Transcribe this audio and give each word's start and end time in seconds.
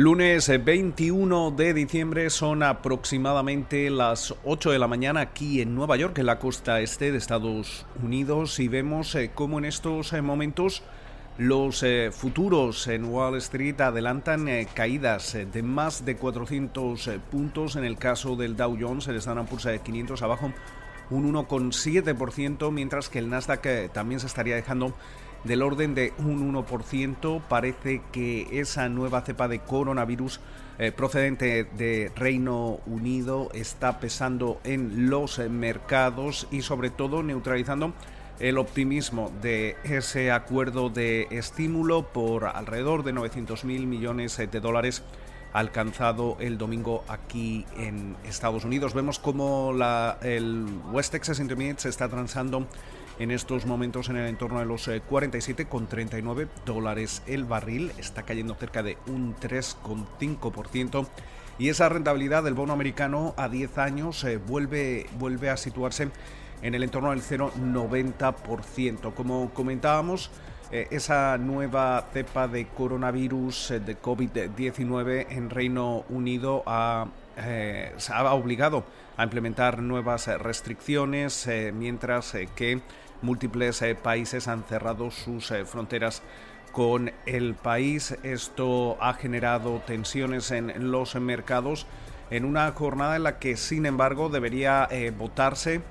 Lunes 0.00 0.48
21 0.48 1.48
eh, 1.48 1.52
de 1.54 1.74
diciembre 1.74 2.30
son 2.30 2.62
aproximadamente 2.62 3.90
las 3.90 4.34
8 4.44 4.70
de 4.70 4.78
la 4.78 4.88
mañana 4.88 5.20
aquí 5.20 5.60
en 5.60 5.74
Nueva 5.74 5.98
York, 5.98 6.16
en 6.16 6.24
la 6.24 6.38
costa 6.38 6.80
este 6.80 7.12
de 7.12 7.18
Estados 7.18 7.84
Unidos, 8.02 8.58
y 8.60 8.68
vemos 8.68 9.14
eh, 9.14 9.30
cómo 9.34 9.58
en 9.58 9.66
estos 9.66 10.14
eh, 10.14 10.22
momentos 10.22 10.82
los 11.36 11.84
futuros 12.12 12.86
en 12.86 13.04
Wall 13.04 13.36
Street 13.36 13.78
adelantan 13.82 14.48
caídas 14.72 15.36
de 15.52 15.62
más 15.62 16.06
de 16.06 16.16
400 16.16 17.10
puntos. 17.30 17.76
En 17.76 17.84
el 17.84 17.98
caso 17.98 18.36
del 18.36 18.56
Dow 18.56 18.78
Jones, 18.80 19.06
el 19.08 19.16
Standard 19.16 19.48
Poor's 19.48 19.64
de 19.64 19.80
500 19.80 20.22
abajo 20.22 20.50
un 21.10 21.32
1,7%, 21.32 22.70
mientras 22.72 23.08
que 23.10 23.18
el 23.18 23.28
Nasdaq 23.28 23.92
también 23.92 24.20
se 24.20 24.26
estaría 24.26 24.54
dejando 24.54 24.94
del 25.44 25.62
orden 25.62 25.94
de 25.94 26.12
un 26.18 26.54
1%. 26.54 27.42
Parece 27.48 28.02
que 28.12 28.60
esa 28.60 28.88
nueva 28.88 29.22
cepa 29.22 29.48
de 29.48 29.60
coronavirus 29.60 30.40
eh, 30.78 30.92
procedente 30.92 31.64
de 31.64 32.10
Reino 32.16 32.80
Unido 32.86 33.50
está 33.54 34.00
pesando 34.00 34.60
en 34.64 35.10
los 35.10 35.38
mercados 35.38 36.48
y 36.50 36.62
sobre 36.62 36.90
todo 36.90 37.22
neutralizando 37.22 37.92
el 38.38 38.56
optimismo 38.56 39.30
de 39.42 39.76
ese 39.84 40.30
acuerdo 40.32 40.88
de 40.88 41.28
estímulo 41.30 42.08
por 42.08 42.46
alrededor 42.46 43.04
de 43.04 43.12
900 43.12 43.64
mil 43.64 43.86
millones 43.86 44.38
de 44.38 44.60
dólares 44.60 45.02
alcanzado 45.52 46.36
el 46.40 46.58
domingo 46.58 47.04
aquí 47.08 47.66
en 47.76 48.16
Estados 48.24 48.64
Unidos. 48.64 48.94
Vemos 48.94 49.18
como 49.18 49.72
la, 49.72 50.18
el 50.22 50.66
West 50.92 51.12
Texas 51.12 51.40
Intermediate 51.40 51.82
se 51.82 51.88
está 51.88 52.08
transando 52.08 52.66
en 53.20 53.30
estos 53.30 53.66
momentos 53.66 54.08
en 54.08 54.16
el 54.16 54.26
entorno 54.26 54.60
de 54.60 54.64
los 54.64 54.88
47,39 54.88 56.42
eh, 56.42 56.48
dólares 56.64 57.22
el 57.26 57.44
barril. 57.44 57.92
Está 57.98 58.22
cayendo 58.22 58.54
cerca 58.54 58.82
de 58.82 58.96
un 59.06 59.36
3,5%. 59.36 61.06
Y 61.58 61.68
esa 61.68 61.90
rentabilidad 61.90 62.42
del 62.42 62.54
bono 62.54 62.72
americano 62.72 63.34
a 63.36 63.50
10 63.50 63.76
años 63.76 64.24
eh, 64.24 64.38
vuelve, 64.38 65.06
vuelve 65.18 65.50
a 65.50 65.58
situarse 65.58 66.08
en 66.62 66.74
el 66.74 66.82
entorno 66.82 67.10
del 67.10 67.20
0,90%. 67.20 69.12
Como 69.12 69.50
comentábamos, 69.50 70.30
eh, 70.72 70.88
esa 70.90 71.36
nueva 71.36 72.08
cepa 72.14 72.48
de 72.48 72.68
coronavirus 72.68 73.74
de 73.84 74.00
COVID-19 74.00 75.26
en 75.28 75.50
Reino 75.50 76.06
Unido 76.08 76.62
ha, 76.64 77.06
ha, 77.40 78.34
obligado 78.34 78.84
a 79.16 79.24
implementar 79.24 79.80
nuevas 79.82 80.26
restricciones, 80.26 81.48
mientras 81.72 82.36
que 82.54 82.80
múltiples 83.22 83.82
eh, 83.82 83.94
países 83.94 84.48
han 84.48 84.64
cerrado 84.64 85.10
sus 85.10 85.50
eh, 85.50 85.64
fronteras 85.64 86.22
con 86.72 87.12
el 87.26 87.54
país. 87.54 88.16
Esto 88.22 88.96
ha 89.00 89.14
generado 89.14 89.82
tensiones 89.86 90.50
en 90.50 90.90
los 90.90 91.14
mercados 91.16 91.86
en 92.30 92.44
una 92.44 92.70
jornada 92.72 93.16
en 93.16 93.24
la 93.24 93.38
que, 93.38 93.56
sin 93.56 93.86
embargo, 93.86 94.28
debería 94.28 94.86
eh, 94.90 95.10
votarse 95.10 95.82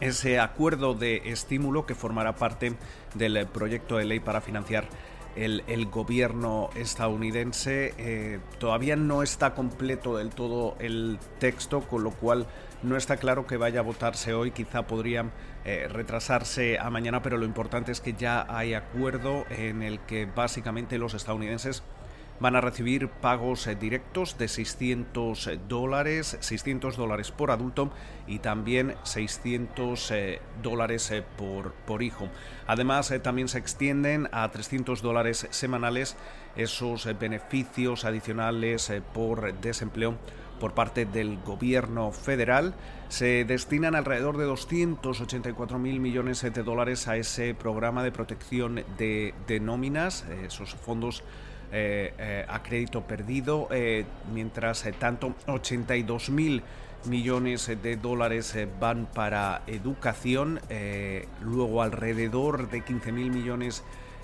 ese 0.00 0.40
acuerdo 0.40 0.94
de 0.94 1.22
estímulo 1.26 1.86
que 1.86 1.94
formará 1.94 2.34
parte 2.34 2.74
del 3.14 3.46
proyecto 3.46 3.96
de 3.96 4.04
ley 4.04 4.20
para 4.20 4.40
financiar 4.40 4.86
el, 5.36 5.86
gobierno 5.86 6.70
estadounidense. 6.74 7.94
Eh, 7.98 8.40
todavía 8.58 8.96
no 8.96 9.22
está 9.22 9.54
completo 9.54 10.16
del 10.16 10.30
todo 10.30 10.76
el 10.78 11.18
texto, 11.38 11.80
con 11.82 12.04
lo 12.04 12.10
cual 12.10 12.46
no 12.82 12.96
está 12.96 13.16
claro 13.16 13.46
que 13.46 13.56
vaya 13.56 13.80
a 13.80 13.82
votarse 13.82 14.34
hoy. 14.34 14.50
Quizá 14.50 14.86
podría 14.86 15.30
eh, 15.64 15.88
retrasarse 15.90 16.78
a 16.78 16.90
mañana, 16.90 17.22
pero 17.22 17.38
lo 17.38 17.46
importante 17.46 17.92
es 17.92 18.00
que 18.00 18.12
ya 18.12 18.46
hay 18.48 18.74
acuerdo 18.74 19.44
en 19.50 19.82
el 19.82 20.00
que 20.00 20.26
básicamente 20.26 20.98
los 20.98 21.14
estadounidenses 21.14 21.82
van 22.40 22.56
a 22.56 22.60
recibir 22.60 23.08
pagos 23.08 23.66
eh, 23.66 23.74
directos 23.74 24.36
de 24.38 24.48
600 24.48 25.46
eh, 25.46 25.58
dólares, 25.68 26.36
600 26.40 26.96
dólares 26.96 27.30
por 27.30 27.50
adulto 27.50 27.90
y 28.26 28.40
también 28.40 28.94
600 29.04 30.10
eh, 30.10 30.40
dólares 30.62 31.12
por, 31.36 31.72
por 31.72 32.02
hijo. 32.02 32.28
Además, 32.66 33.12
también 33.22 33.48
se 33.48 33.58
extienden 33.58 34.28
a 34.32 34.50
300 34.50 35.02
dólares 35.02 35.46
semanales 35.50 36.16
esos 36.56 37.06
beneficios 37.18 38.04
adicionales 38.04 38.92
por 39.12 39.54
desempleo 39.60 40.16
por 40.60 40.72
parte 40.72 41.04
del 41.04 41.38
gobierno 41.40 42.12
federal. 42.12 42.74
Se 43.08 43.44
destinan 43.44 43.94
alrededor 43.94 44.38
de 44.38 44.44
284 44.44 45.78
mil 45.78 46.00
millones 46.00 46.42
de 46.42 46.62
dólares 46.62 47.06
a 47.08 47.16
ese 47.16 47.54
programa 47.54 48.02
de 48.02 48.12
protección 48.12 48.84
de, 48.96 49.34
de 49.46 49.60
nóminas, 49.60 50.24
esos 50.44 50.74
fondos 50.74 51.22
a 52.48 52.62
crédito 52.62 53.02
perdido, 53.02 53.68
eh, 53.70 54.04
mientras 54.32 54.84
tanto 54.98 55.34
82 55.46 56.30
mil 56.30 56.62
millones 57.06 57.70
de 57.82 57.96
dólares 57.96 58.56
van 58.80 59.06
para 59.06 59.62
educación, 59.66 60.60
luego 61.42 61.82
alrededor 61.82 62.70
de 62.70 62.82
15 62.82 63.12
mil 63.12 63.30
millones 63.30 63.82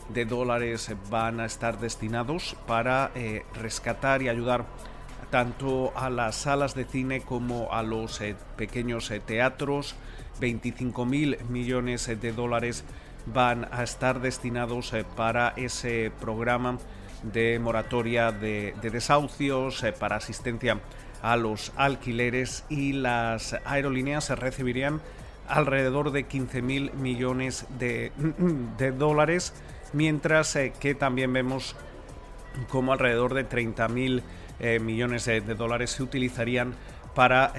de 0.08 0.24
dólares 0.24 0.90
van 1.10 1.40
a 1.40 1.44
estar 1.44 1.78
destinados 1.78 2.56
para 2.66 3.10
rescatar 3.54 4.22
y 4.22 4.30
ayudar 4.30 4.64
tanto 5.30 5.92
a 5.94 6.08
las 6.08 6.36
salas 6.36 6.74
de 6.74 6.84
cine 6.86 7.20
como 7.20 7.70
a 7.72 7.82
los 7.82 8.20
pequeños 8.56 9.12
teatros. 9.26 9.94
25 10.40 11.04
mil 11.04 11.36
millones 11.50 12.06
de 12.06 12.32
dólares 12.32 12.82
van 13.26 13.68
a 13.70 13.82
estar 13.82 14.20
destinados 14.20 14.92
para 15.16 15.50
ese 15.56 16.10
programa 16.20 16.78
de 17.22 17.58
moratoria 17.58 18.32
de, 18.32 18.74
desahucios, 18.82 19.82
eh, 19.82 19.92
para 19.92 20.16
asistencia 20.16 20.78
a 21.22 21.36
los 21.36 21.72
alquileres 21.76 22.64
y 22.68 22.92
las 22.92 23.56
aerolíneas 23.64 24.30
recibirían 24.30 25.00
alrededor 25.48 26.12
de 26.12 26.24
15 26.24 26.62
mil 26.62 26.92
millones 26.94 27.66
de, 27.78 28.12
dólares, 28.96 29.52
mientras 29.92 30.56
eh, 30.56 30.72
que 30.78 30.94
también 30.94 31.32
vemos 31.32 31.76
como 32.68 32.92
alrededor 32.92 33.34
de 33.34 33.44
30 33.44 33.88
mil 33.88 34.22
eh, 34.58 34.78
millones 34.80 35.24
de, 35.26 35.40
dólares 35.40 35.90
se 35.90 36.02
utilizarían 36.02 36.74
para 37.14 37.52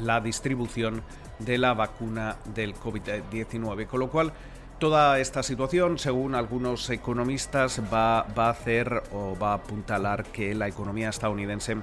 la 0.00 0.20
distribución 0.20 1.02
de 1.38 1.58
la 1.58 1.74
vacuna 1.74 2.36
del 2.54 2.74
COVID-19, 2.74 3.86
con 3.86 4.00
lo 4.00 4.08
cual 4.08 4.32
Toda 4.78 5.18
esta 5.20 5.42
situación, 5.42 5.98
según 5.98 6.34
algunos 6.34 6.90
economistas, 6.90 7.80
va, 7.90 8.18
a 8.18 8.50
hacer 8.50 9.04
o 9.10 9.34
va 9.34 9.52
a 9.52 9.54
apuntalar 9.54 10.24
que 10.24 10.54
la 10.54 10.68
economía 10.68 11.08
estadounidense 11.08 11.78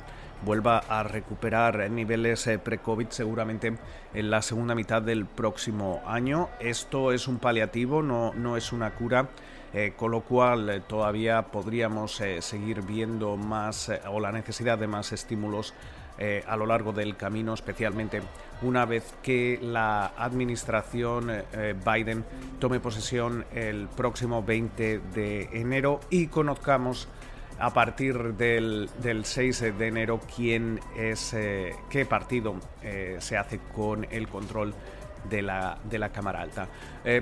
vuelva 0.46 0.78
a 0.78 1.02
recuperar 1.02 1.90
niveles 1.90 2.46
eh, 2.46 2.60
pre-COVID 2.60 3.08
seguramente 3.10 3.76
en 4.14 4.30
la 4.30 4.44
segunda 4.44 4.76
mitad 4.76 5.02
del 5.02 5.26
próximo 5.26 6.04
año. 6.06 6.50
Esto 6.60 7.12
es 7.12 7.28
un 7.28 7.40
paliativo, 7.40 8.04
no, 8.04 8.32
no 8.36 8.58
es 8.58 8.72
una 8.72 8.92
cura. 8.92 9.28
Eh, 9.74 9.94
con 9.98 10.12
lo 10.12 10.22
cual 10.22 10.70
eh, 10.70 10.82
todavía 10.82 11.48
podríamos 11.48 12.22
seguir 12.42 12.84
viendo 12.84 13.38
más 13.38 13.92
o 14.08 14.20
la 14.20 14.32
necesidad 14.32 14.78
de 14.78 14.86
más 14.86 15.12
estímulos 15.12 15.74
eh, 16.20 16.44
a 16.48 16.56
lo 16.56 16.68
largo 16.68 16.92
del 16.92 17.16
camino, 17.18 17.56
especialmente 17.56 18.22
una 18.62 18.86
vez 18.86 19.16
que 19.24 19.58
la 19.64 20.12
administración 20.16 21.32
eh, 21.32 21.74
Biden 21.84 22.24
tome 22.60 22.80
posesión 22.80 23.46
el 23.52 23.88
próximo 23.88 24.44
20 24.44 25.00
de 25.00 25.50
enero 25.54 26.02
y 26.12 26.28
conozcamos 26.28 27.08
a 27.58 27.74
partir 27.74 28.36
del, 28.36 28.90
6 29.24 29.60
de 29.76 29.88
enero 29.88 30.20
quién 30.36 30.80
es, 30.96 31.34
eh, 31.34 31.76
qué 31.90 32.06
partido 32.06 32.56
se 33.18 33.38
hace 33.38 33.60
con 33.74 34.06
el 34.12 34.28
control 34.28 34.76
de 35.30 35.42
la, 35.42 35.80
de 35.84 35.98
la 35.98 36.10
Cámara 36.10 36.42
Alta. 36.42 36.68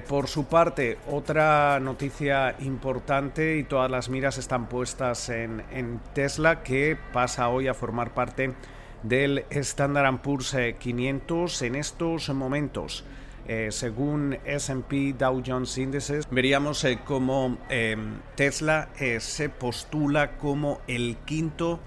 por 0.07 0.27
su 0.27 0.45
parte, 0.45 0.97
otra 1.09 1.79
noticia 1.79 2.55
importante 2.59 3.57
y 3.57 3.63
todas 3.63 3.89
las 3.89 4.09
miras 4.09 4.37
están 4.37 4.67
puestas 4.67 5.29
en, 5.29 5.63
en 5.71 6.01
Tesla 6.13 6.63
que 6.63 6.97
pasa 7.13 7.47
hoy 7.49 7.67
a 7.67 7.73
formar 7.73 8.13
parte 8.13 8.53
del 9.03 9.45
Standard 9.49 10.21
Poor's 10.21 10.55
500 10.79 11.61
en 11.61 11.75
estos 11.75 12.29
momentos. 12.29 13.03
Eh, 13.47 13.69
según 13.71 14.37
SP 14.45 15.11
Dow 15.17 15.41
Jones 15.45 15.77
Indices, 15.77 16.27
veríamos 16.29 16.83
eh, 16.83 16.99
cómo 17.03 17.57
eh, 17.69 17.97
Tesla 18.35 18.89
se 19.19 19.49
postula 19.49 20.37
como 20.37 20.81
el 20.87 21.17
quinto 21.25 21.79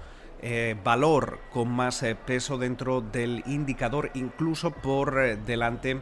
valor 0.83 1.39
con 1.51 1.71
más 1.71 2.05
peso 2.27 2.59
dentro 2.59 3.01
del 3.01 3.41
indicador, 3.47 4.11
incluso 4.13 4.69
por 4.69 5.39
delante 5.43 5.99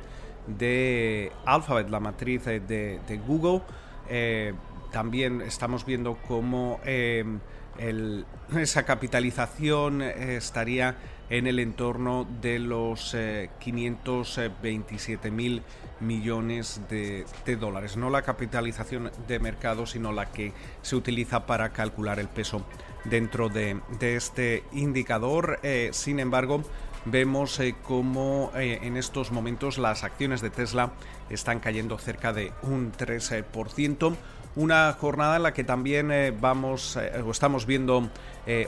de 0.48 1.32
Alphabet, 1.46 1.90
la 1.90 2.02
matriz 2.02 2.44
de, 2.44 2.60
de 2.60 3.22
Google. 3.26 3.62
también 4.92 5.40
estamos 5.40 5.86
viendo 5.86 6.18
cómo 6.28 6.82
esa 8.58 8.84
capitalización 8.84 10.02
estaría 10.02 10.96
en 11.30 11.48
el 11.48 11.60
entorno 11.60 12.28
de 12.42 12.60
los 12.60 13.16
527 13.60 15.32
mil 15.32 15.64
millones 16.04 16.82
de, 16.90 17.26
dólares. 17.60 17.98
No 17.98 18.10
la 18.10 18.22
capitalización 18.22 19.12
de 19.28 19.40
mercado, 19.40 19.86
sino 19.86 20.12
la 20.12 20.32
que 20.32 20.54
se 20.82 20.96
utiliza 20.96 21.46
para 21.46 21.70
calcular 21.70 22.20
el 22.20 22.28
peso 22.28 22.66
dentro 23.06 23.50
de, 23.50 23.82
este 24.02 24.64
indicador. 24.74 25.60
Eh, 25.64 25.90
sin 25.94 26.20
embargo, 26.20 26.64
vemos 27.06 27.60
eh, 27.60 27.76
cómo 27.84 28.52
eh, 28.56 28.80
en 28.84 28.98
estos 28.98 29.32
momentos 29.32 29.78
las 29.78 30.04
acciones 30.04 30.42
de 30.42 30.50
Tesla 30.50 30.94
están 31.30 31.60
cayendo 31.60 31.98
cerca 31.98 32.34
de 32.34 32.52
un 32.62 32.92
3%. 32.92 34.16
Una 34.56 34.94
jornada 34.94 35.38
en 35.38 35.44
la 35.44 35.54
que 35.54 35.64
también 35.64 36.12
vamos 36.40 36.96
o 37.26 37.32
estamos 37.32 37.66
viendo 37.66 38.10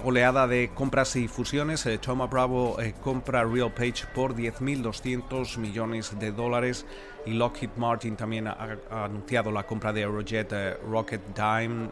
oleada 0.04 0.48
de 0.48 0.72
compras 0.74 1.16
y 1.16 1.28
fusiones. 1.28 1.88
Thoma 2.02 2.26
Bravo 2.26 2.78
compra 3.04 3.44
Real 3.44 3.72
Page 3.72 4.06
por 4.16 4.36
10.200 4.36 5.58
millones 5.58 6.18
de 6.18 6.32
dólares 6.32 6.88
y 7.26 7.34
Lockheed 7.34 7.70
Martin 7.78 8.16
también 8.16 8.48
ha, 8.48 8.78
anunciado 8.90 9.52
la 9.52 9.64
compra 9.64 9.94
de 9.94 10.02
Aerojet 10.02 10.52
Rocket 10.90 11.22
Dime 11.36 11.90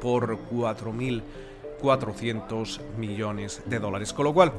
por 0.00 0.36
4.000 0.50 1.22
400 1.80 2.80
millones 2.96 3.62
de 3.66 3.78
dólares. 3.78 4.12
Con 4.12 4.24
lo 4.24 4.34
cual, 4.34 4.52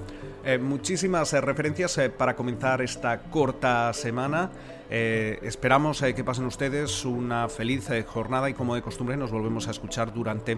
eh, 0.44 0.58
muchísimas 0.58 1.34
eh, 1.34 1.42
referencias 1.42 1.98
eh, 1.98 2.10
para 2.10 2.36
comenzar 2.36 2.82
esta 2.82 3.22
corta 3.24 3.92
semana. 3.94 4.50
esperamos 4.90 6.02
que 6.02 6.24
pasen 6.24 6.46
ustedes 6.46 7.06
una 7.06 7.48
feliz 7.48 7.88
jornada 8.08 8.50
y 8.50 8.56
como 8.56 8.74
de 8.74 8.82
costumbre 8.82 9.16
nos 9.18 9.30
volvemos 9.30 9.68
a 9.68 9.72
escuchar 9.72 10.12
durante 10.12 10.58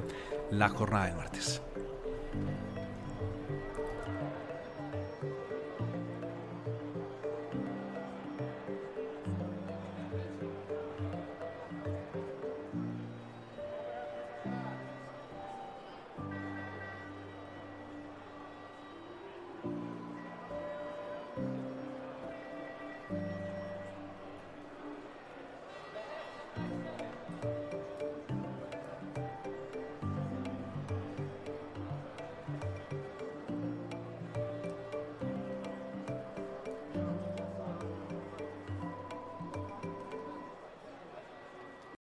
la 0.52 0.70
jornada 0.70 1.08
de 1.08 1.16
martes. 1.16 1.62